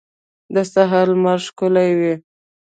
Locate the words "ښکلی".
1.47-1.91